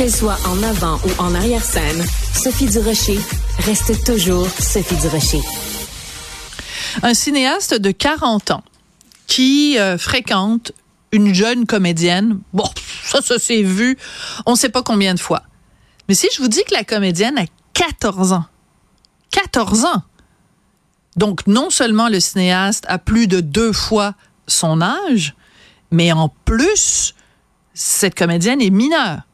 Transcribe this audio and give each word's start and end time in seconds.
Qu'elle 0.00 0.10
soit 0.10 0.38
en 0.46 0.62
avant 0.62 0.98
ou 1.04 1.10
en 1.20 1.34
arrière-scène, 1.34 2.02
Sophie 2.32 2.64
Durocher 2.64 3.20
reste 3.66 4.02
toujours 4.02 4.48
Sophie 4.48 4.96
Durocher. 4.96 5.42
Un 7.02 7.12
cinéaste 7.12 7.74
de 7.74 7.90
40 7.90 8.52
ans 8.52 8.64
qui 9.26 9.78
euh, 9.78 9.98
fréquente 9.98 10.72
une 11.12 11.34
jeune 11.34 11.66
comédienne. 11.66 12.40
Bon, 12.54 12.64
ça, 13.04 13.20
ça 13.20 13.38
s'est 13.38 13.62
vu, 13.62 13.98
on 14.46 14.52
ne 14.52 14.56
sait 14.56 14.70
pas 14.70 14.82
combien 14.82 15.12
de 15.12 15.20
fois. 15.20 15.42
Mais 16.08 16.14
si 16.14 16.28
je 16.34 16.40
vous 16.40 16.48
dis 16.48 16.64
que 16.64 16.72
la 16.72 16.84
comédienne 16.84 17.36
a 17.36 17.44
14 17.74 18.32
ans, 18.32 18.46
14 19.32 19.84
ans, 19.84 20.02
donc 21.16 21.46
non 21.46 21.68
seulement 21.68 22.08
le 22.08 22.20
cinéaste 22.20 22.86
a 22.88 22.96
plus 22.96 23.26
de 23.26 23.40
deux 23.40 23.74
fois 23.74 24.14
son 24.46 24.80
âge, 24.80 25.34
mais 25.90 26.10
en 26.10 26.30
plus, 26.46 27.14
cette 27.74 28.14
comédienne 28.14 28.62
est 28.62 28.70
mineure. 28.70 29.24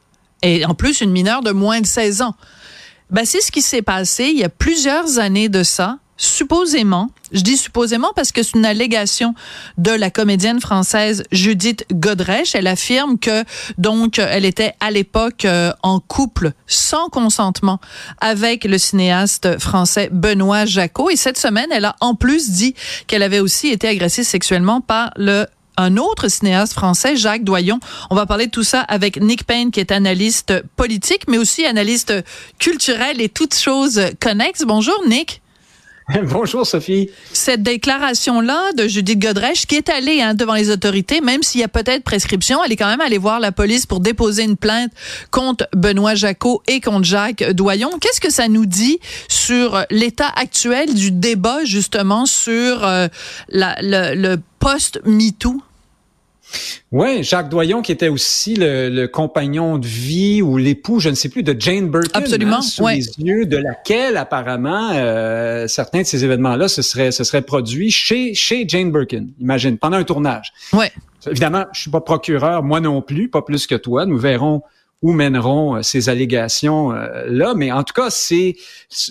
Et 0.41 0.65
en 0.65 0.73
plus, 0.73 1.01
une 1.01 1.11
mineure 1.11 1.41
de 1.41 1.51
moins 1.51 1.81
de 1.81 1.85
16 1.85 2.21
ans. 2.21 2.35
Ben, 3.09 3.25
c'est 3.25 3.41
ce 3.41 3.51
qui 3.51 3.61
s'est 3.61 3.81
passé 3.81 4.25
il 4.25 4.37
y 4.37 4.43
a 4.43 4.49
plusieurs 4.49 5.19
années 5.19 5.49
de 5.49 5.63
ça 5.63 5.99
supposément, 6.17 7.11
je 7.31 7.41
dis 7.41 7.57
supposément 7.57 8.11
parce 8.15 8.31
que 8.31 8.41
c'est 8.41 8.55
une 8.55 8.65
allégation 8.65 9.35
de 9.77 9.91
la 9.91 10.09
comédienne 10.09 10.59
française 10.59 11.23
Judith 11.31 11.85
Godrèche. 11.93 12.55
Elle 12.55 12.67
affirme 12.67 13.19
que 13.19 13.43
donc 13.77 14.17
elle 14.19 14.45
était 14.45 14.73
à 14.79 14.91
l'époque 14.91 15.45
euh, 15.45 15.71
en 15.83 15.99
couple 15.99 16.53
sans 16.65 17.09
consentement 17.09 17.79
avec 18.19 18.63
le 18.63 18.77
cinéaste 18.77 19.59
français 19.59 20.09
Benoît 20.11 20.65
Jacot. 20.65 21.09
Et 21.09 21.15
cette 21.15 21.37
semaine, 21.37 21.67
elle 21.71 21.85
a 21.85 21.95
en 22.01 22.15
plus 22.15 22.49
dit 22.49 22.73
qu'elle 23.05 23.23
avait 23.23 23.39
aussi 23.39 23.67
été 23.67 23.87
agressée 23.87 24.23
sexuellement 24.23 24.81
par 24.81 25.11
le 25.17 25.45
un 25.77 25.97
autre 25.97 26.27
cinéaste 26.27 26.73
français, 26.73 27.15
Jacques 27.15 27.43
Doyon. 27.43 27.79
On 28.09 28.15
va 28.15 28.25
parler 28.25 28.47
de 28.47 28.51
tout 28.51 28.63
ça 28.63 28.81
avec 28.81 29.21
Nick 29.21 29.45
Payne, 29.45 29.71
qui 29.71 29.79
est 29.79 29.91
analyste 29.91 30.53
politique, 30.75 31.23
mais 31.27 31.37
aussi 31.37 31.65
analyste 31.65 32.13
culturel 32.59 33.21
et 33.21 33.29
toutes 33.29 33.55
choses 33.55 34.01
connexes. 34.19 34.63
Bonjour, 34.65 35.01
Nick. 35.07 35.41
Bonjour 36.23 36.65
Sophie. 36.65 37.09
Cette 37.33 37.63
déclaration-là 37.63 38.71
de 38.77 38.87
Judith 38.87 39.19
Godrèche 39.19 39.65
qui 39.65 39.75
est 39.75 39.89
allée 39.89 40.21
hein, 40.21 40.35
devant 40.35 40.53
les 40.53 40.69
autorités, 40.69 41.19
même 41.19 41.43
s'il 41.43 41.59
y 41.59 41.65
a 41.65 41.67
peut-être 41.67 42.03
prescription, 42.03 42.63
elle 42.63 42.71
est 42.71 42.77
quand 42.77 42.87
même 42.87 43.01
allée 43.01 43.17
voir 43.17 43.41
la 43.41 43.51
police 43.51 43.85
pour 43.85 43.99
déposer 43.99 44.43
une 44.43 44.55
plainte 44.55 44.91
contre 45.31 45.67
Benoît 45.75 46.15
Jacot 46.15 46.61
et 46.67 46.79
contre 46.79 47.03
Jacques 47.03 47.43
Doyon. 47.51 47.89
Qu'est-ce 47.99 48.21
que 48.21 48.31
ça 48.31 48.47
nous 48.47 48.65
dit 48.65 48.99
sur 49.27 49.83
l'état 49.89 50.31
actuel 50.37 50.93
du 50.93 51.11
débat 51.11 51.65
justement 51.65 52.25
sur 52.25 52.85
euh, 52.85 53.07
la, 53.49 53.75
le, 53.81 54.15
le 54.15 54.37
post-MeToo? 54.59 55.61
Oui, 56.91 57.23
Jacques 57.23 57.49
Doyon, 57.49 57.81
qui 57.81 57.91
était 57.91 58.07
aussi 58.07 58.55
le, 58.57 59.05
compagnon 59.07 59.77
de 59.77 59.87
vie 59.87 60.41
ou 60.41 60.57
l'époux, 60.57 60.99
je 60.99 61.09
ne 61.09 61.15
sais 61.15 61.29
plus, 61.29 61.43
de 61.43 61.55
Jane 61.59 61.89
Birkin. 61.89 62.09
Absolument, 62.13 62.57
hein, 62.57 62.61
sous 62.61 62.87
les 62.87 63.05
yeux 63.19 63.45
de 63.45 63.57
laquelle, 63.57 64.17
apparemment, 64.17 64.91
euh, 64.93 65.67
certains 65.67 66.01
de 66.01 66.05
ces 66.05 66.23
événements-là 66.23 66.67
se 66.67 66.81
seraient, 66.81 67.11
se 67.11 67.23
seraient 67.23 67.41
produits 67.41 67.91
chez, 67.91 68.33
chez 68.33 68.65
Jane 68.67 68.91
Birkin, 68.91 69.27
imagine, 69.39 69.77
pendant 69.77 69.97
un 69.97 70.03
tournage. 70.03 70.53
Ouais. 70.73 70.91
Évidemment, 71.29 71.65
je 71.73 71.81
suis 71.81 71.91
pas 71.91 72.01
procureur, 72.01 72.63
moi 72.63 72.79
non 72.79 73.01
plus, 73.01 73.29
pas 73.29 73.41
plus 73.41 73.67
que 73.67 73.75
toi. 73.75 74.05
Nous 74.05 74.17
verrons 74.17 74.61
où 75.01 75.11
mèneront 75.11 75.75
euh, 75.75 75.81
ces 75.81 76.09
allégations 76.09 76.91
euh, 76.91 77.25
là, 77.27 77.53
mais 77.55 77.71
en 77.71 77.83
tout 77.83 77.93
cas, 77.93 78.09
c'est 78.09 78.55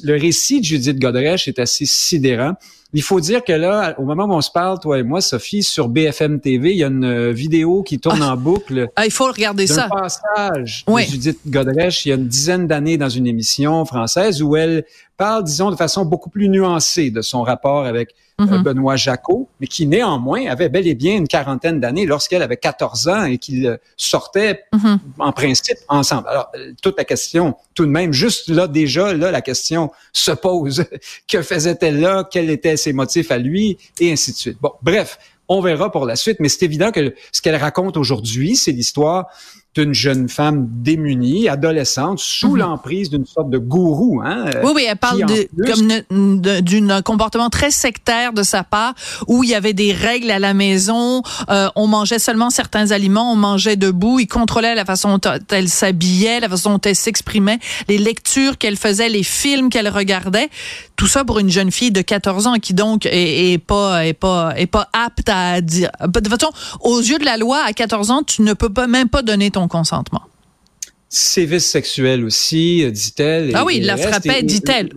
le 0.02 0.18
récit 0.18 0.60
de 0.60 0.64
Judith 0.64 0.98
Godrèche 0.98 1.48
est 1.48 1.58
assez 1.58 1.86
sidérant. 1.86 2.54
Il 2.96 3.02
faut 3.02 3.20
dire 3.20 3.44
que 3.44 3.52
là, 3.52 3.94
au 3.98 4.04
moment 4.04 4.24
où 4.24 4.32
on 4.32 4.40
se 4.40 4.50
parle, 4.50 4.80
toi 4.80 4.98
et 4.98 5.02
moi, 5.02 5.20
Sophie, 5.20 5.62
sur 5.62 5.90
BFM 5.90 6.40
TV, 6.40 6.70
il 6.70 6.78
y 6.78 6.82
a 6.82 6.86
une 6.86 7.04
euh, 7.04 7.30
vidéo 7.30 7.82
qui 7.82 7.98
tourne 7.98 8.22
ah. 8.22 8.32
en 8.32 8.36
boucle. 8.38 8.88
Ah, 8.96 9.04
il 9.04 9.12
faut 9.12 9.26
regarder 9.26 9.66
ça. 9.66 9.84
Un 9.84 9.88
passage 9.90 10.82
de 10.88 10.98
Judith 11.00 11.38
Godrèche 11.46 12.06
il 12.06 12.08
y 12.08 12.12
a 12.12 12.14
une 12.14 12.26
dizaine 12.26 12.66
d'années 12.66 12.96
dans 12.96 13.10
une 13.10 13.26
émission 13.26 13.84
française 13.84 14.42
où 14.42 14.56
elle 14.56 14.86
parle, 15.16 15.44
disons, 15.44 15.70
de 15.70 15.76
façon 15.76 16.04
beaucoup 16.04 16.30
plus 16.30 16.48
nuancée 16.48 17.10
de 17.10 17.22
son 17.22 17.42
rapport 17.42 17.84
avec 17.84 18.14
euh, 18.40 18.44
mm-hmm. 18.44 18.62
Benoît 18.62 18.96
Jacot, 18.96 19.48
mais 19.60 19.66
qui 19.66 19.86
néanmoins 19.86 20.46
avait 20.46 20.68
bel 20.68 20.86
et 20.86 20.94
bien 20.94 21.16
une 21.16 21.28
quarantaine 21.28 21.80
d'années 21.80 22.04
lorsqu'elle 22.04 22.42
avait 22.42 22.58
14 22.58 23.08
ans 23.08 23.24
et 23.24 23.38
qu'ils 23.38 23.66
euh, 23.66 23.76
sortaient 23.96 24.64
mm-hmm. 24.74 24.98
en 25.18 25.32
principe 25.32 25.78
ensemble. 25.88 26.28
Alors, 26.28 26.50
euh, 26.56 26.72
toute 26.82 26.98
la 26.98 27.04
question, 27.04 27.56
tout 27.74 27.86
de 27.86 27.90
même, 27.90 28.12
juste 28.12 28.48
là 28.48 28.68
déjà, 28.68 29.14
là, 29.14 29.30
la 29.30 29.40
question 29.40 29.90
se 30.12 30.32
pose. 30.32 30.84
que 31.28 31.42
faisait-elle 31.42 32.00
là? 32.00 32.28
Quels 32.30 32.50
étaient 32.50 32.76
ses 32.76 32.92
motifs 32.92 33.30
à 33.30 33.38
lui? 33.38 33.78
Et 34.00 34.12
ainsi 34.12 34.32
de 34.32 34.36
suite. 34.36 34.58
Bon, 34.60 34.72
bref, 34.82 35.18
on 35.48 35.60
verra 35.60 35.90
pour 35.90 36.06
la 36.06 36.16
suite, 36.16 36.38
mais 36.40 36.48
c'est 36.48 36.64
évident 36.64 36.90
que 36.90 37.14
ce 37.32 37.40
qu'elle 37.40 37.56
raconte 37.56 37.96
aujourd'hui, 37.96 38.56
c'est 38.56 38.72
l'histoire 38.72 39.28
d'une 39.76 39.92
jeune 39.92 40.28
femme 40.28 40.68
démunie, 40.70 41.48
adolescente, 41.48 42.18
sous 42.18 42.52
mhm. 42.52 42.58
l'emprise 42.58 43.10
d'une 43.10 43.26
sorte 43.26 43.50
de 43.50 43.58
gourou. 43.58 44.22
Hein, 44.24 44.46
oui, 44.64 44.72
oui, 44.74 44.86
elle 44.88 44.96
parle 44.96 45.26
de, 45.26 46.80
d'un 46.80 47.02
comportement 47.02 47.50
très 47.50 47.70
sectaire 47.70 48.32
de 48.32 48.42
sa 48.42 48.64
part, 48.64 48.94
où 49.26 49.44
il 49.44 49.50
y 49.50 49.54
avait 49.54 49.74
des 49.74 49.92
règles 49.92 50.30
à 50.30 50.38
la 50.38 50.54
maison, 50.54 51.22
euh, 51.50 51.68
on 51.76 51.86
mangeait 51.86 52.18
seulement 52.18 52.48
certains 52.48 52.90
aliments, 52.90 53.32
on 53.32 53.36
mangeait 53.36 53.76
debout, 53.76 54.18
il 54.18 54.26
contrôlait 54.26 54.74
la 54.74 54.86
façon 54.86 55.18
dont 55.18 55.38
elle 55.50 55.68
s'habillait, 55.68 56.40
la 56.40 56.48
façon 56.48 56.70
dont 56.70 56.80
elle 56.82 56.96
s'exprimait, 56.96 57.58
les 57.88 57.98
lectures 57.98 58.56
qu'elle 58.56 58.76
faisait, 58.76 59.10
les 59.10 59.22
films 59.22 59.68
qu'elle 59.68 59.88
regardait. 59.88 60.48
Tout 60.96 61.06
ça 61.06 61.24
pour 61.24 61.38
une 61.38 61.50
jeune 61.50 61.70
fille 61.70 61.90
de 61.90 62.00
14 62.00 62.46
ans 62.46 62.54
qui 62.54 62.72
donc 62.72 63.04
est, 63.04 63.52
est 63.52 63.58
pas 63.58 64.06
est 64.06 64.14
pas 64.14 64.54
est 64.56 64.66
pas 64.66 64.88
apte 64.94 65.28
à 65.28 65.60
dire. 65.60 65.90
De 66.00 66.20
toute 66.20 66.28
façon, 66.28 66.50
aux 66.80 67.00
yeux 67.00 67.18
de 67.18 67.26
la 67.26 67.36
loi, 67.36 67.60
à 67.66 67.74
14 67.74 68.10
ans, 68.10 68.22
tu 68.22 68.40
ne 68.40 68.54
peux 68.54 68.70
pas 68.70 68.86
même 68.86 69.10
pas 69.10 69.20
donner 69.20 69.50
ton 69.50 69.65
consentement. 69.68 70.22
Sévices 71.08 71.66
sexuels 71.66 72.24
aussi, 72.24 72.90
dit-elle. 72.90 73.54
Ah 73.54 73.64
oui, 73.64 73.76
il 73.78 73.86
la 73.86 73.96
frappait, 73.96 74.42
dit-elle. 74.42 74.90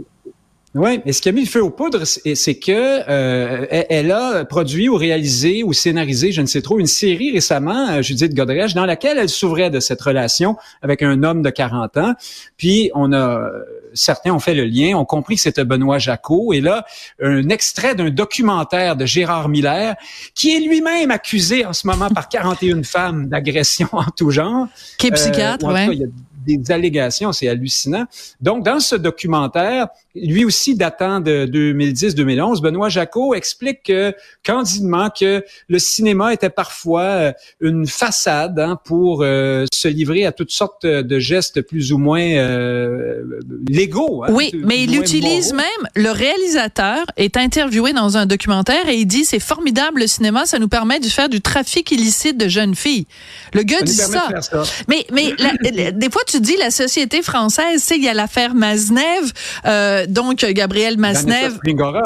Oui, 0.76 1.02
et 1.04 1.14
ce 1.14 1.22
qui 1.22 1.30
a 1.30 1.32
mis 1.32 1.42
le 1.42 1.48
feu 1.48 1.64
aux 1.64 1.72
poudres, 1.72 2.06
c'est 2.06 2.60
que 2.60 2.72
euh, 3.10 3.66
elle 3.70 4.12
a 4.12 4.46
produit 4.46 4.88
ou 4.88 4.96
réalisé 4.96 5.64
ou 5.64 5.74
scénarisé, 5.74 6.32
je 6.32 6.42
ne 6.42 6.46
sais 6.46 6.62
trop, 6.62 6.80
une 6.80 6.86
série 6.86 7.32
récemment, 7.32 7.90
euh, 7.90 8.02
Judith 8.04 8.36
Godrèche, 8.36 8.76
dans 8.76 8.86
laquelle 8.86 9.18
elle 9.18 9.30
s'ouvrait 9.30 9.72
de 9.72 9.80
cette 9.80 10.02
relation 10.02 10.58
avec 10.84 11.02
un 11.02 11.24
homme 11.24 11.42
de 11.42 11.50
40 11.50 11.98
ans. 11.98 12.14
Puis 12.56 12.92
on 12.94 13.14
a 13.14 13.50
certains 13.94 14.32
ont 14.32 14.40
fait 14.40 14.54
le 14.54 14.66
lien, 14.66 14.96
ont 14.96 15.06
compris 15.06 15.36
que 15.36 15.42
c'était 15.42 15.66
Benoît 15.66 16.00
Jacot. 16.00 16.54
Et 16.54 16.62
là, 16.62 16.86
un 17.22 17.50
extrait 17.50 17.96
d'un 17.96 18.10
documentaire 18.10 18.96
de 18.96 19.06
Gérard 19.06 19.50
Miller, 19.50 19.96
qui 20.36 20.56
est 20.56 20.60
lui-même 20.60 21.12
accusé 21.12 21.66
en 21.66 21.74
ce 21.74 21.88
moment 21.88 22.10
par 22.10 22.30
41 22.30 22.84
femmes 22.84 23.28
d'agression 23.28 23.90
en 23.92 24.06
tout 24.16 24.32
genre. 24.32 24.68
Qui 24.98 25.08
est 25.08 25.12
psychiatre, 25.12 25.66
euh, 25.66 26.08
des 26.58 26.72
allégations, 26.72 27.32
c'est 27.32 27.48
hallucinant. 27.48 28.06
Donc, 28.42 28.64
dans 28.64 28.80
ce 28.80 28.96
documentaire, 28.96 29.88
lui 30.16 30.46
aussi 30.46 30.76
datant 30.76 31.20
de 31.20 31.46
2010-2011, 31.46 32.62
Benoît 32.62 32.90
Jacot 32.90 33.34
explique 33.34 33.84
que, 33.84 34.14
candidement 34.44 35.10
que 35.10 35.44
le 35.68 35.80
cinéma 35.80 36.34
était 36.34 36.50
parfois 36.50 37.02
euh, 37.02 37.32
une 37.62 37.88
façade 37.88 38.60
hein, 38.60 38.78
pour 38.84 39.22
euh, 39.22 39.66
se 39.74 39.88
livrer 39.88 40.26
à 40.26 40.32
toutes 40.32 40.52
sortes 40.52 40.86
de 40.86 41.20
gestes 41.20 41.62
plus 41.62 41.92
ou 41.92 41.98
moins 41.98 42.22
euh, 42.22 43.22
légaux. 43.68 44.24
Hein, 44.24 44.32
oui, 44.32 44.52
mais 44.66 44.84
il 44.84 44.98
utilise 44.98 45.54
même, 45.54 45.66
le 45.96 46.12
réalisateur 46.12 47.06
est 47.18 47.38
interviewé 47.38 47.94
dans 47.94 48.18
un 48.18 48.26
documentaire 48.26 48.90
et 48.90 48.96
il 48.96 49.06
dit 49.06 49.26
c'est 49.26 49.40
formidable 49.40 50.02
le 50.02 50.08
cinéma, 50.08 50.46
ça 50.46 50.60
nous 50.60 50.68
permet 50.68 51.00
de 51.00 51.08
faire 51.08 51.30
du 51.30 51.42
trafic 51.42 51.92
illicite 51.92 52.38
de 52.38 52.48
jeunes 52.48 52.76
filles. 52.76 53.06
Le 53.54 53.64
gars 53.64 53.82
dit 53.82 53.94
ça. 53.94 54.28
Mais, 54.88 55.06
mais 55.12 55.34
des 55.92 56.10
fois, 56.10 56.22
tu 56.28 56.39
dis 56.40 56.58
la 56.58 56.72
société 56.72 57.22
française, 57.22 57.86
tu 57.86 57.96
il 57.96 58.04
y 58.04 58.10
a 58.10 58.14
l'affaire 58.14 58.56
Maznev, 58.56 59.32
euh, 59.66 60.06
donc 60.08 60.46
Gabriel 60.46 60.98
Maznev. 60.98 61.34
Vanessa 61.34 61.56
Springora. 61.56 62.04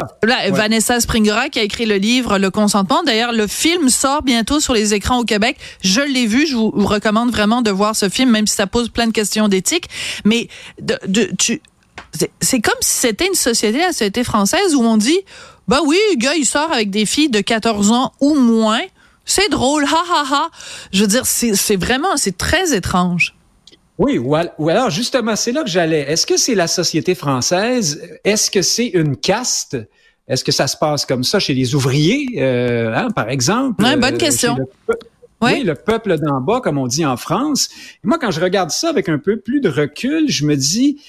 Vanessa 0.52 1.00
Springora 1.00 1.50
qui 1.50 1.60
a 1.60 1.64
écrit 1.64 1.86
le 1.86 1.96
livre 1.96 2.38
Le 2.38 2.50
consentement. 2.52 3.04
D'ailleurs, 3.04 3.32
le 3.32 3.48
film 3.48 3.90
sort 3.90 4.24
bientôt 4.24 4.60
sur 4.60 4.74
les 4.74 4.94
écrans 4.94 5.20
au 5.20 5.24
Québec. 5.24 5.58
Je 5.84 6.02
l'ai 6.02 6.26
vu, 6.26 6.48
je 6.48 6.56
vous, 6.56 6.72
recommande 6.72 7.32
vraiment 7.32 7.62
de 7.62 7.72
voir 7.72 7.96
ce 7.96 8.10
film, 8.10 8.30
même 8.30 8.48
si 8.48 8.56
ça 8.56 8.68
pose 8.68 8.90
plein 8.90 9.08
de 9.08 9.12
questions 9.12 9.48
d'éthique. 9.48 9.88
Mais 10.26 10.48
de, 10.82 10.98
de, 11.08 11.30
tu, 11.38 11.62
c'est 12.42 12.62
comme 12.62 12.74
si 12.82 12.92
c'était 12.92 13.28
une 13.28 13.36
société, 13.36 13.80
la 13.80 13.92
société 13.92 14.24
française, 14.24 14.76
où 14.76 14.82
on 14.82 14.98
dit, 14.98 15.20
bah 15.68 15.80
oui, 15.86 15.98
le 16.12 16.18
gars, 16.18 16.36
il 16.36 16.46
sort 16.46 16.72
avec 16.72 16.90
des 16.90 17.06
filles 17.06 17.30
de 17.30 17.42
14 17.42 17.92
ans 17.92 18.12
ou 18.20 18.36
moins. 18.36 18.82
C'est 19.26 19.50
drôle, 19.50 19.86
ha 19.86 20.04
ha 20.12 20.24
ha. 20.30 20.50
Je 20.92 21.02
veux 21.02 21.08
dire, 21.08 21.26
c'est 21.26 21.76
vraiment, 21.78 22.18
c'est 22.18 22.38
très 22.38 22.76
étrange. 22.76 23.36
Oui, 23.98 24.18
ou 24.18 24.70
alors 24.70 24.90
justement, 24.90 25.36
c'est 25.36 25.52
là 25.52 25.64
que 25.64 25.70
j'allais. 25.70 26.02
Est-ce 26.02 26.26
que 26.26 26.38
c'est 26.38 26.56
la 26.56 26.68
société 26.68 27.14
française? 27.14 28.02
Est-ce 28.24 28.50
que 28.50 28.62
c'est 28.62 28.88
une 28.88 29.16
caste? 29.16 29.78
Est-ce 30.28 30.44
que 30.44 30.52
ça 30.52 30.68
se 30.68 30.78
passe 30.78 31.06
comme 31.06 31.24
ça 31.24 31.40
chez 31.40 31.54
les 31.54 31.76
ouvriers, 31.76 32.42
euh, 32.42 32.96
hein, 32.96 33.10
par 33.12 33.30
exemple? 33.30 33.84
Ouais, 33.84 33.96
bonne 33.98 34.16
euh, 34.16 34.18
question. 34.18 34.58
Oui, 35.42 35.64
le 35.64 35.76
peuple 35.76 36.18
d'en 36.18 36.40
bas, 36.40 36.62
comme 36.62 36.78
on 36.78 36.88
dit 36.88 37.06
en 37.06 37.18
France. 37.18 37.70
moi, 38.04 38.18
quand 38.18 38.32
je 38.32 38.40
regarde 38.40 38.72
ça 38.72 38.90
avec 38.90 39.10
un 39.10 39.20
peu 39.20 39.38
plus 39.38 39.60
de 39.60 39.68
recul, 39.68 40.30
je 40.30 40.46
me 40.46 40.56
dis, 40.56 41.02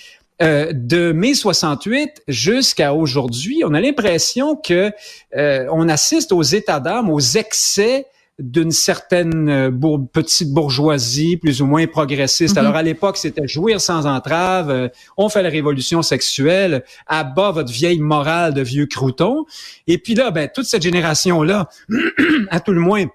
euh, 0.43 0.73
de 0.75 1.13
mai 1.13 1.35
68 1.35 2.23
jusqu'à 2.27 2.93
aujourd'hui, 2.95 3.63
on 3.65 3.73
a 3.75 3.81
l'impression 3.81 4.57
que 4.57 4.91
on 5.33 5.89
assiste 5.89 6.33
aux 6.33 6.43
états 6.43 6.81
d'âme, 6.81 7.09
aux 7.09 7.21
excès 7.21 8.07
d'une 8.39 8.73
certaine 8.73 9.49
euh, 9.49 9.71
petite 10.13 10.53
bourgeoisie 10.53 11.37
plus 11.37 11.63
ou 11.63 11.67
moins 11.67 11.87
progressiste. 11.87 12.57
Mm-hmm. 12.57 12.59
Alors 12.59 12.77
à 12.77 12.83
l'époque, 12.83 13.17
c'était 13.17 13.47
jouir 13.47 13.81
sans 13.81 14.07
entrave, 14.07 14.71
euh, 14.71 14.89
on 15.17 15.29
fait 15.29 15.43
la 15.43 15.51
révolution 15.51 16.03
sexuelle, 16.03 16.85
à 17.07 17.23
bas 17.23 17.53
votre 17.53 17.71
vieille 17.73 18.01
morale 18.01 18.53
de 18.53 18.63
vieux 18.63 18.87
croutons. 18.87 19.45
Et 19.87 19.99
puis 19.99 20.15
là, 20.15 20.31
ben, 20.31 20.49
toute 20.53 20.67
cette 20.67 20.83
génération-là, 20.83 21.69
à 22.51 22.61
tout 22.61 22.73
le 22.73 22.81
moins, 22.81 23.07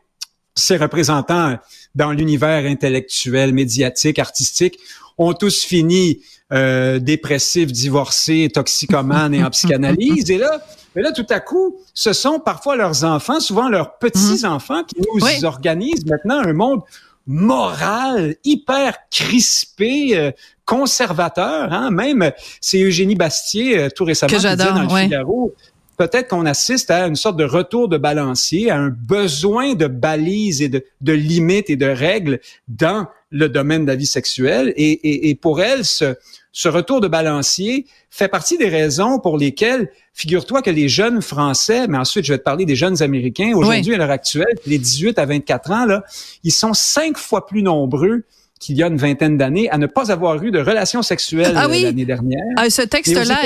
ses 0.56 0.78
représentants 0.78 1.58
dans 1.96 2.12
l'univers 2.12 2.66
intellectuel, 2.66 3.54
médiatique, 3.54 4.20
artistique, 4.20 4.80
ont 5.20 5.34
tous 5.34 5.64
fini 5.64 6.22
euh, 6.52 6.98
dépressifs, 6.98 7.72
divorcés, 7.72 8.50
toxicomanes 8.52 9.36
et 9.36 9.44
en 9.44 9.52
psychanalyse. 9.52 10.32
Et 10.32 10.40
là, 10.40 10.60
mais 10.96 11.04
là, 11.04 11.12
tout 11.12 11.28
à 11.30 11.40
coup, 11.40 11.78
ce 11.94 12.14
sont 12.14 12.40
parfois 12.40 12.76
leurs 12.76 13.04
enfants, 13.04 13.40
souvent 13.40 13.70
leurs 13.70 14.00
petits-enfants, 14.00 14.84
qui 14.84 14.96
nous 15.02 15.46
organisent 15.46 16.06
maintenant 16.06 16.40
un 16.40 16.54
monde 16.54 16.82
moral, 17.28 18.36
hyper 18.44 18.98
crispé, 19.12 20.18
euh, 20.18 20.32
conservateur. 20.66 21.72
Hein? 21.72 21.92
Même, 21.92 22.32
c'est 22.60 22.82
Eugénie 22.82 23.16
Bastier, 23.16 23.78
euh, 23.78 23.90
tout 23.96 24.04
récemment, 24.04 24.30
qui 24.30 24.38
disait 24.38 24.56
dans 24.56 24.82
le 24.82 24.90
Figaro, 24.90 25.54
peut-être 26.00 26.30
qu'on 26.30 26.46
assiste 26.46 26.92
à 26.92 27.08
une 27.08 27.18
sorte 27.18 27.36
de 27.36 27.44
retour 27.44 27.90
de 27.90 27.98
balancier, 27.98 28.72
à 28.72 28.78
un 28.78 28.88
besoin 28.88 29.76
de 29.76 29.88
balises 29.88 30.62
et 30.62 30.70
de, 30.70 30.82
de 31.02 31.12
limites 31.12 31.70
et 31.70 31.76
de 31.76 31.88
règles 31.88 32.40
dans 32.70 33.08
le 33.32 33.50
domaine 33.50 33.84
de 33.84 33.92
la 33.92 33.98
vie 33.98 34.06
sexuelle. 34.06 34.74
Et, 34.78 34.92
et, 34.92 35.30
et 35.30 35.36
pour 35.36 35.60
elle, 35.60 35.84
ce, 35.84 36.16
ce 36.54 36.70
retour 36.70 37.02
de 37.02 37.10
balancier 37.10 37.86
fait 38.10 38.30
partie 38.30 38.58
des 38.58 38.70
raisons 38.70 39.20
pour 39.20 39.38
lesquelles, 39.38 39.92
figure-toi 40.14 40.62
que 40.62 40.70
les 40.70 40.88
jeunes 40.88 41.22
Français, 41.22 41.86
mais 41.90 41.98
ensuite 41.98 42.24
je 42.24 42.32
vais 42.32 42.40
te 42.40 42.44
parler 42.44 42.66
des 42.66 42.78
jeunes 42.78 43.04
Américains, 43.04 43.52
aujourd'hui 43.54 43.94
à 43.94 43.98
l'heure 43.98 44.10
actuelle, 44.10 44.56
les 44.66 44.78
18 44.78 45.20
à 45.20 45.26
24 45.26 45.72
ans, 45.72 45.86
là, 45.86 46.06
ils 46.46 46.54
sont 46.54 46.74
cinq 46.74 47.18
fois 47.18 47.46
plus 47.46 47.62
nombreux 47.62 48.24
qu'il 48.60 48.76
y 48.76 48.84
a 48.84 48.88
une 48.88 48.98
vingtaine 48.98 49.38
d'années 49.38 49.70
à 49.70 49.78
ne 49.78 49.88
pas 49.88 50.12
avoir 50.12 50.44
eu 50.44 50.52
de 50.52 50.60
relations 50.60 51.02
sexuelles 51.02 51.54
ah 51.56 51.68
oui. 51.70 51.84
l'année 51.84 52.06
dernière. 52.06 52.44
Ah, 52.58 52.70
ce 52.70 52.82
texte-là 52.82 53.38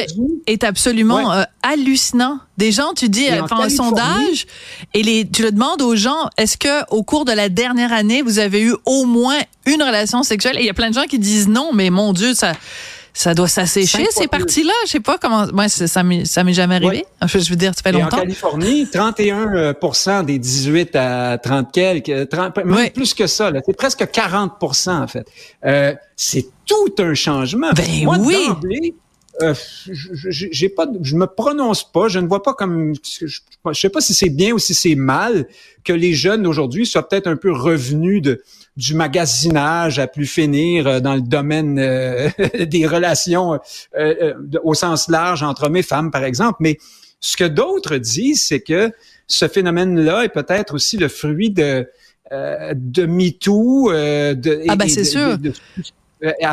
est 0.47 0.63
absolument 0.63 1.31
euh, 1.31 1.43
hallucinant. 1.61 2.39
Des 2.57 2.71
gens, 2.71 2.93
tu 2.95 3.09
dis, 3.09 3.27
font 3.47 3.59
un 3.59 3.69
sondage 3.69 4.47
et 4.93 5.03
les, 5.03 5.27
tu 5.27 5.43
le 5.43 5.51
demandes 5.51 5.81
aux 5.81 5.95
gens, 5.95 6.29
est-ce 6.37 6.57
que 6.57 6.89
au 6.89 7.03
cours 7.03 7.25
de 7.25 7.31
la 7.31 7.49
dernière 7.49 7.93
année, 7.93 8.21
vous 8.21 8.39
avez 8.39 8.61
eu 8.61 8.73
au 8.85 9.05
moins 9.05 9.37
une 9.67 9.83
relation 9.83 10.23
sexuelle? 10.23 10.57
Et 10.57 10.61
il 10.61 10.65
y 10.65 10.71
a 10.71 10.73
plein 10.73 10.89
de 10.89 10.95
gens 10.95 11.05
qui 11.05 11.19
disent 11.19 11.47
non, 11.47 11.71
mais 11.73 11.91
mon 11.91 12.13
Dieu, 12.13 12.33
ça, 12.33 12.53
ça 13.13 13.33
doit 13.35 13.47
s'assécher 13.47 14.07
ces 14.09 14.27
parties-là? 14.27 14.73
Je 14.85 14.91
sais 14.91 14.99
pas 14.99 15.17
comment. 15.17 15.45
Moi, 15.53 15.69
ça 15.69 16.03
m'est 16.03 16.25
jamais 16.25 16.75
arrivé. 16.75 17.05
Je 17.23 17.49
veux 17.49 17.55
dire, 17.55 17.73
ça 17.75 17.81
fait 17.83 17.91
longtemps. 17.91 18.17
en 18.17 18.21
Californie, 18.21 18.87
31 18.91 19.55
euh, 19.55 20.23
des 20.23 20.39
18 20.39 20.95
à 20.95 21.37
30 21.37 21.71
quelques, 21.71 22.29
30, 22.29 22.57
même 22.65 22.89
plus 22.89 23.13
que 23.13 23.27
ça. 23.27 23.51
C'est 23.65 23.77
presque 23.77 24.03
40% 24.03 25.03
en 25.03 25.07
fait. 25.07 25.25
Euh, 25.65 25.93
c'est 26.15 26.47
tout 26.65 26.93
un 26.99 27.13
changement. 27.13 27.69
Ben 27.75 28.03
Moi, 28.03 28.17
oui. 28.19 28.95
Euh, 29.41 29.53
j'ai 29.87 30.69
pas, 30.69 30.87
je 31.01 31.15
me 31.15 31.25
prononce 31.25 31.91
pas, 31.91 32.07
je 32.07 32.19
ne 32.19 32.27
vois 32.27 32.43
pas 32.43 32.53
comme, 32.53 32.93
je, 33.03 33.25
je 33.25 33.41
sais 33.73 33.89
pas 33.89 33.99
si 34.01 34.13
c'est 34.13 34.29
bien 34.29 34.53
ou 34.53 34.59
si 34.59 34.75
c'est 34.75 34.95
mal 34.95 35.47
que 35.83 35.91
les 35.91 36.13
jeunes 36.13 36.43
d'aujourd'hui 36.43 36.85
soient 36.85 37.07
peut-être 37.07 37.27
un 37.27 37.35
peu 37.35 37.51
revenus 37.51 38.21
de 38.21 38.43
du 38.75 38.95
magasinage 38.95 39.99
à 39.99 40.07
plus 40.07 40.25
finir 40.25 40.87
euh, 40.87 40.99
dans 40.99 41.15
le 41.15 41.21
domaine 41.21 41.77
euh, 41.79 42.29
des 42.65 42.87
relations 42.87 43.59
euh, 43.97 44.33
au 44.63 44.73
sens 44.73 45.09
large 45.09 45.43
entre 45.43 45.65
hommes 45.65 45.77
et 45.77 45.83
femmes, 45.83 46.11
par 46.11 46.23
exemple. 46.23 46.57
Mais 46.59 46.77
ce 47.19 47.37
que 47.37 47.43
d'autres 47.43 47.97
disent, 47.97 48.43
c'est 48.43 48.61
que 48.61 48.91
ce 49.27 49.47
phénomène-là 49.47 50.25
est 50.25 50.29
peut-être 50.29 50.73
aussi 50.73 50.97
le 50.97 51.07
fruit 51.07 51.49
de 51.49 51.87
de 52.31 53.05
MeToo. 53.05 53.91
de, 53.91 54.63
ah 54.67 54.75
ben 54.75 54.89
c'est 54.89 55.03
sûr. 55.03 55.37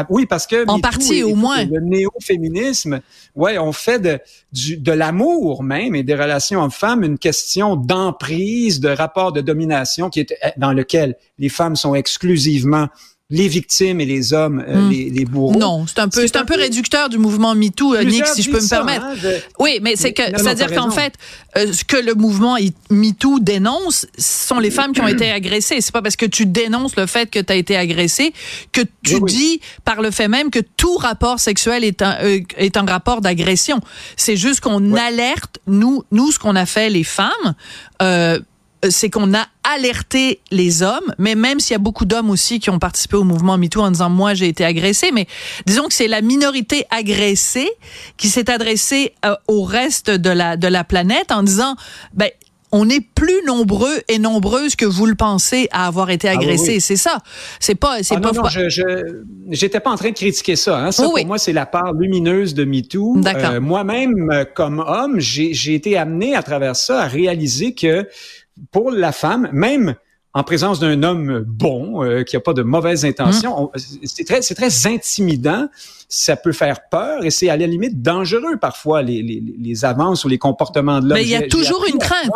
Oui, 0.09 0.27
parce 0.27 0.47
que 0.47 0.67
en 0.69 0.81
partie 0.81 1.23
au 1.23 1.35
moins. 1.35 1.65
le 1.65 1.81
néo-féminisme, 1.81 3.01
ouais, 3.37 3.59
on 3.59 3.73
fait 3.73 3.99
de 3.99 4.19
du, 4.53 4.77
de 4.77 4.93
l'amour 4.93 5.63
même 5.63 5.95
et 5.95 6.03
des 6.03 6.15
relations 6.15 6.63
hommes-femmes 6.63 7.05
une 7.05 7.19
question 7.19 7.77
d'emprise, 7.77 8.81
de 8.81 8.89
rapport 8.89 9.33
de 9.33 9.41
domination 9.41 10.11
qui 10.11 10.21
est 10.21 10.37
dans 10.57 10.73
lequel 10.73 11.17
les 11.39 11.49
femmes 11.49 11.77
sont 11.77 11.95
exclusivement 11.95 12.89
les 13.31 13.47
victimes 13.47 14.01
et 14.01 14.05
les 14.05 14.33
hommes, 14.33 14.65
euh, 14.67 14.75
hmm. 14.75 14.91
les, 14.91 15.11
les, 15.11 15.25
bourreaux. 15.25 15.57
Non, 15.57 15.87
c'est 15.87 16.01
un 16.01 16.09
peu, 16.09 16.27
c'est 16.27 16.37
un, 16.37 16.45
peu 16.45 16.57
réducteur 16.57 17.09
du 17.09 17.17
mouvement 17.17 17.55
MeToo, 17.55 17.95
euh, 17.95 18.03
Nick, 18.03 18.27
si 18.27 18.43
je 18.43 18.51
peux 18.51 18.61
me 18.61 18.69
permettre. 18.69 19.05
Hein, 19.05 19.15
oui, 19.61 19.79
mais 19.83 19.95
c'est 19.95 20.13
que, 20.13 20.23
c'est-à-dire 20.37 20.75
qu'en 20.75 20.91
fait, 20.91 21.15
euh, 21.57 21.73
ce 21.73 21.85
que 21.85 21.97
le 21.97 22.15
mouvement 22.15 22.57
MeToo 22.91 23.39
dénonce, 23.39 24.07
ce 24.19 24.49
sont 24.49 24.59
les 24.59 24.73
femmes 24.73 24.93
qui 24.93 25.01
ont 25.01 25.09
été 25.09 25.31
agressées. 25.31 25.81
C'est 25.81 25.93
pas 25.93 26.03
parce 26.03 26.17
que 26.17 26.27
tu 26.27 26.45
dénonces 26.45 26.97
le 26.97 27.07
fait 27.07 27.31
que 27.31 27.39
tu 27.39 27.53
as 27.53 27.57
été 27.57 27.77
agressé 27.77 28.33
que 28.73 28.83
tu 29.03 29.21
dis 29.21 29.61
par 29.85 30.03
le 30.03 30.11
fait 30.11 30.29
même 30.29 30.51
que 30.51 30.61
tout 30.77 30.97
rapport 30.97 31.39
sexuel 31.39 31.85
est 31.85 32.03
un, 32.03 32.19
est 32.57 32.77
un 32.77 32.85
rapport 32.85 33.21
d'agression. 33.21 33.81
C'est 34.17 34.37
juste 34.37 34.61
qu'on 34.61 34.95
alerte 34.95 35.59
nous, 35.69 36.03
nous 36.11 36.33
ce 36.33 36.39
qu'on 36.41 36.57
a 36.57 36.67
fait 36.67 36.91
les 36.91 37.05
femmes. 37.05 37.55
Euh, 38.85 38.87
euh, 38.87 38.89
c'est 38.91 39.11
qu'on 39.11 39.35
a 39.35 39.47
alerté 39.63 40.41
les 40.51 40.83
hommes, 40.83 41.15
mais 41.19 41.35
même 41.35 41.61
s'il 41.61 41.73
y 41.73 41.77
a 41.77 41.79
beaucoup 41.79 42.05
d'hommes 42.05 42.31
aussi 42.31 42.61
qui 42.61 42.71
ont 42.71 42.79
participé 42.79 43.17
au 43.17 43.25
mouvement 43.25 43.57
MeToo 43.57 43.81
en 43.81 43.91
disant 43.91 44.11
moi 44.11 44.35
j'ai 44.35 44.49
été 44.49 44.65
agressé, 44.65 45.11
mais 45.13 45.27
disons 45.67 45.87
que 45.87 45.95
c'est 45.95 46.09
la 46.09 46.21
minorité 46.23 46.85
agressée 46.91 47.71
qui 48.17 48.29
s'est 48.29 48.51
adressée 48.51 49.15
euh, 49.25 49.35
au 49.49 49.63
reste 49.63 50.11
de 50.11 50.31
la 50.31 50.57
de 50.57 50.67
la 50.67 50.85
planète 50.85 51.31
en 51.31 51.43
disant 51.43 51.77
ben 52.15 52.31
on 52.73 52.89
est 52.89 53.01
plus 53.01 53.43
nombreux 53.47 54.01
et 54.09 54.19
nombreuses 54.19 54.77
que 54.77 54.87
vous 54.87 55.07
le 55.07 55.17
pensez 55.17 55.69
à 55.73 55.87
avoir 55.87 56.11
été 56.11 56.29
ah 56.29 56.33
agressés. 56.33 56.79
C'est 56.79 56.97
ça. 56.97 57.19
C'est 57.59 57.75
pas, 57.75 58.03
c'est 58.03 58.15
ah 58.17 58.21
pas. 58.21 58.33
Non, 58.33 58.43
non, 58.43 58.49
je, 58.49 59.25
j'étais 59.51 59.81
pas 59.81 59.91
en 59.91 59.97
train 59.97 60.11
de 60.11 60.15
critiquer 60.15 60.55
ça. 60.55 60.79
Hein. 60.79 60.93
Ça, 60.93 61.03
pour 61.03 61.27
moi, 61.27 61.39
c'est 61.39 61.53
la 61.53 61.67
part 61.67 61.93
lumineuse 61.95 62.55
de 62.55 62.65
MeToo. 62.65 63.17
Euh, 63.27 63.61
moi-même, 63.61 64.45
comme 64.55 64.79
homme, 64.87 65.19
j'ai, 65.19 65.53
j'ai 65.53 65.75
été 65.75 65.97
amené 65.97 66.37
à 66.37 66.45
travers 66.45 66.77
ça 66.77 67.03
à 67.03 67.07
réaliser 67.09 67.75
que 67.75 68.07
pour 68.71 68.91
la 68.91 69.13
femme, 69.13 69.49
même 69.53 69.95
en 70.33 70.45
présence 70.45 70.79
d'un 70.79 71.03
homme 71.03 71.45
bon, 71.47 72.05
euh, 72.05 72.23
qui 72.23 72.37
n'a 72.37 72.41
pas 72.41 72.53
de 72.53 72.63
mauvaises 72.63 73.05
intentions, 73.05 73.71
mmh. 73.75 73.79
c'est 74.05 74.25
très, 74.25 74.43
c'est 74.43 74.55
très 74.55 74.87
intimidant. 74.87 75.69
Ça 76.09 76.37
peut 76.37 76.53
faire 76.53 76.89
peur 76.89 77.25
et 77.25 77.31
c'est 77.31 77.49
à 77.49 77.57
la 77.57 77.67
limite 77.67 78.03
dangereux 78.03 78.57
parfois 78.61 79.03
les, 79.03 79.23
les, 79.23 79.43
les 79.59 79.85
avances 79.85 80.25
ou 80.25 80.29
les 80.29 80.39
comportements 80.39 81.01
de 81.01 81.09
l'homme. 81.09 81.19
Mais 81.19 81.23
il 81.23 81.31
y 81.31 81.37
a 81.37 81.49
toujours 81.49 81.85
une 81.89 81.99
crainte. 81.99 82.33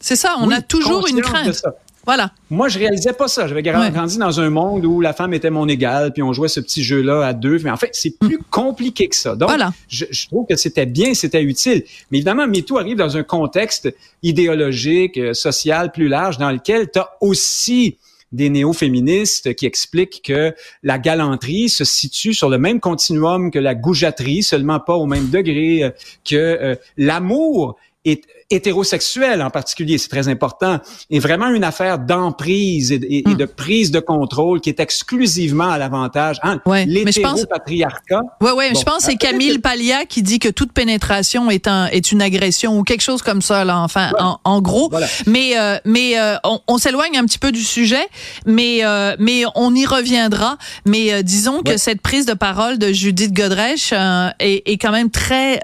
C'est 0.00 0.16
ça, 0.16 0.34
on 0.40 0.50
a 0.50 0.60
toujours 0.60 1.06
une 1.06 1.20
crainte. 1.20 1.64
Voilà. 2.04 2.32
Moi, 2.50 2.68
je 2.68 2.78
réalisais 2.78 3.12
pas 3.12 3.28
ça. 3.28 3.46
J'avais 3.46 3.62
grandi 3.62 4.18
dans 4.18 4.40
un 4.40 4.50
monde 4.50 4.84
où 4.84 5.00
la 5.00 5.12
femme 5.12 5.34
était 5.34 5.50
mon 5.50 5.68
égale, 5.68 6.12
puis 6.12 6.22
on 6.22 6.32
jouait 6.32 6.48
ce 6.48 6.60
petit 6.60 6.82
jeu-là 6.82 7.26
à 7.26 7.32
deux. 7.32 7.58
Mais 7.62 7.70
en 7.70 7.76
fait, 7.76 7.90
c'est 7.92 8.18
plus 8.18 8.38
mm. 8.38 8.44
compliqué 8.50 9.08
que 9.08 9.16
ça. 9.16 9.36
Donc, 9.36 9.50
je, 9.88 10.26
trouve 10.26 10.46
que 10.48 10.56
c'était 10.56 10.86
bien, 10.86 11.14
c'était 11.14 11.42
utile. 11.42 11.84
Mais 12.10 12.18
évidemment, 12.18 12.46
MeToo 12.46 12.78
arrive 12.78 12.96
dans 12.96 13.16
un 13.16 13.22
contexte 13.22 13.94
idéologique, 14.22 15.16
euh, 15.16 15.32
social 15.32 15.92
plus 15.92 16.08
large, 16.08 16.38
dans 16.38 16.50
lequel 16.50 16.90
tu 16.90 16.98
as 16.98 17.10
aussi 17.20 17.96
des 18.32 18.48
néo-féministes 18.48 19.54
qui 19.54 19.66
expliquent 19.66 20.22
que 20.24 20.54
la 20.82 20.98
galanterie 20.98 21.68
se 21.68 21.84
situe 21.84 22.34
sur 22.34 22.48
le 22.48 22.58
même 22.58 22.80
continuum 22.80 23.50
que 23.50 23.58
la 23.58 23.74
goujaterie, 23.74 24.42
seulement 24.42 24.80
pas 24.80 24.94
au 24.94 25.06
même 25.06 25.28
degré, 25.28 25.84
euh, 25.84 25.90
que 26.24 26.36
euh, 26.36 26.74
l'amour 26.96 27.76
est 28.04 28.24
hétérosexuel 28.54 29.42
en 29.42 29.50
particulier, 29.50 29.98
c'est 29.98 30.08
très 30.08 30.28
important, 30.28 30.78
est 31.10 31.18
vraiment 31.18 31.48
une 31.48 31.64
affaire 31.64 31.98
d'emprise 31.98 32.92
et, 32.92 33.22
hmm. 33.26 33.34
de 33.34 33.44
prise 33.44 33.90
de 33.90 34.00
contrôle 34.00 34.60
qui 34.60 34.68
est 34.68 34.80
exclusivement 34.80 35.70
à 35.70 35.78
l'avantage 35.78 36.38
hein, 36.42 36.60
ouais, 36.66 36.86
l'hétéropatriarcat. 36.86 38.22
Oui, 38.40 38.50
oui, 38.56 38.64
je 38.74 38.82
pense 38.82 38.98
que 38.98 39.12
c'est 39.12 39.16
Camille 39.16 39.58
Paglia 39.58 40.04
qui 40.04 40.22
dit 40.22 40.38
que 40.38 40.48
toute 40.48 40.72
pénétration 40.72 41.50
est, 41.50 41.68
un, 41.68 41.86
est 41.86 42.12
une 42.12 42.22
agression 42.22 42.78
ou 42.78 42.82
quelque 42.82 43.02
chose 43.02 43.22
comme 43.22 43.42
ça, 43.42 43.64
là, 43.64 43.78
enfin, 43.78 44.10
en, 44.44 44.60
gros. 44.60 44.90
Mais, 45.26 45.58
euh, 45.58 45.78
mais 45.84 46.18
euh, 46.18 46.36
on, 46.66 46.78
s'éloigne 46.78 47.16
un 47.16 47.24
petit 47.24 47.38
peu 47.38 47.52
du 47.52 47.62
sujet, 47.62 48.06
mais, 48.46 48.84
euh, 48.84 49.16
mais 49.18 49.44
on 49.54 49.74
y 49.74 49.86
reviendra. 49.86 50.56
Mais 50.84 51.22
disons 51.22 51.62
que 51.62 51.76
cette 51.76 52.00
prise 52.00 52.26
de 52.26 52.34
parole 52.34 52.78
de 52.78 52.92
Judith 52.92 53.32
Godrèche 53.32 53.92
est, 54.38 54.62
est, 54.66 54.78
quand 54.78 54.92
même 54.92 55.10
très, 55.10 55.60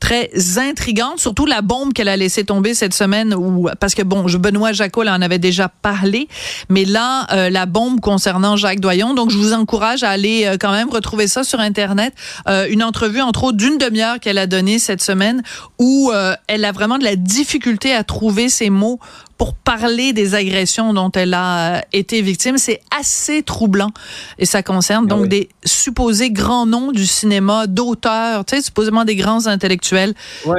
très 0.00 0.30
intrigante, 0.58 1.18
surtout 1.18 1.46
la 1.46 1.62
bombe 1.62 1.92
qu'elle 1.96 2.08
a 2.08 2.16
laissé 2.16 2.44
tomber 2.44 2.74
cette 2.74 2.94
semaine 2.94 3.34
où 3.34 3.68
parce 3.80 3.94
que 3.94 4.02
bon, 4.02 4.24
Benoît 4.24 4.72
Jacot 4.72 5.02
en 5.02 5.22
avait 5.22 5.38
déjà 5.38 5.68
parlé, 5.68 6.28
mais 6.68 6.84
là 6.84 7.26
euh, 7.32 7.50
la 7.50 7.66
bombe 7.66 8.00
concernant 8.00 8.56
Jacques 8.56 8.80
Doyon. 8.80 9.14
Donc 9.14 9.30
je 9.30 9.38
vous 9.38 9.54
encourage 9.54 10.02
à 10.02 10.10
aller 10.10 10.44
euh, 10.44 10.56
quand 10.60 10.72
même 10.72 10.90
retrouver 10.90 11.26
ça 11.26 11.42
sur 11.42 11.58
internet, 11.58 12.12
euh, 12.48 12.66
une 12.68 12.82
entrevue 12.82 13.22
entre 13.22 13.44
autres 13.44 13.56
d'une 13.56 13.78
demi-heure 13.78 14.20
qu'elle 14.20 14.38
a 14.38 14.46
donnée 14.46 14.78
cette 14.78 15.02
semaine 15.02 15.42
où 15.78 16.12
elle 16.46 16.64
a 16.64 16.72
vraiment 16.72 16.98
de 16.98 17.04
la 17.04 17.16
difficulté 17.16 17.94
à 17.94 18.04
trouver 18.04 18.48
ses 18.48 18.70
mots 18.70 19.00
pour 19.38 19.52
parler 19.52 20.12
des 20.12 20.34
agressions 20.34 20.94
dont 20.94 21.10
elle 21.12 21.34
a 21.34 21.76
euh, 21.76 21.80
été 21.92 22.22
victime. 22.22 22.56
C'est 22.56 22.80
assez 22.98 23.42
troublant. 23.42 23.90
Et 24.38 24.46
ça 24.46 24.62
concerne 24.62 25.04
ah 25.06 25.14
donc 25.14 25.28
des 25.28 25.48
supposés 25.64 26.30
grands 26.30 26.64
noms 26.64 26.90
du 26.90 27.06
cinéma, 27.06 27.66
d'auteurs, 27.66 28.44
tu 28.44 28.56
sais, 28.56 28.62
supposément 28.62 29.04
des 29.04 29.16
grands 29.16 29.46
intellectuels 29.46 30.14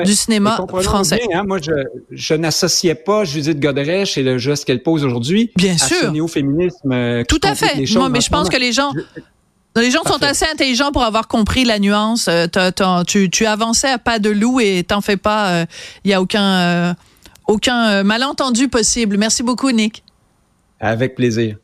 du 0.05 0.13
cinéma 0.13 0.59
français. 0.83 1.19
Bien, 1.29 1.39
hein, 1.39 1.43
moi, 1.47 1.59
je, 1.61 1.71
je 2.11 2.33
n'associais 2.35 2.95
pas 2.95 3.23
Judith 3.23 3.59
Godrèche 3.59 4.17
et 4.17 4.23
le 4.23 4.37
geste 4.37 4.65
qu'elle 4.65 4.83
pose 4.83 5.03
aujourd'hui 5.03 5.51
à 5.59 5.77
ce 5.77 6.07
néo-féminisme. 6.07 6.91
Euh, 6.91 7.23
Tout 7.27 7.41
à 7.43 7.55
fait. 7.55 7.83
Moi, 7.95 8.09
mais 8.09 8.21
je 8.21 8.29
pense 8.29 8.49
que 8.49 8.57
les 8.57 8.71
gens... 8.71 8.91
Les 9.75 9.91
gens 9.91 10.01
sont 10.03 10.23
assez 10.23 10.45
intelligents 10.51 10.91
pour 10.91 11.03
avoir 11.03 11.27
compris 11.27 11.63
la 11.63 11.77
nuance. 11.77 12.27
Euh, 12.29 12.47
tu, 13.05 13.29
tu 13.29 13.45
avançais 13.45 13.91
à 13.91 13.99
pas 13.99 14.17
de 14.17 14.31
loup 14.31 14.59
et 14.59 14.83
t'en 14.83 15.01
fais 15.01 15.17
pas. 15.17 15.65
Il 16.03 16.09
y 16.09 16.15
a 16.15 16.21
aucun 16.21 16.95
aucun 17.47 17.89
euh, 17.89 18.03
malentendu 18.03 18.67
possible. 18.67 19.17
Merci 19.17 19.43
beaucoup, 19.43 19.71
Nick. 19.71 20.03
Avec 20.79 21.15
plaisir. 21.15 21.57